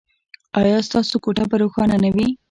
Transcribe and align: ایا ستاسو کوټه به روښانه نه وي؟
ایا 0.59 0.77
ستاسو 0.87 1.15
کوټه 1.23 1.43
به 1.49 1.55
روښانه 1.63 1.95
نه 2.03 2.09
وي؟ 2.15 2.27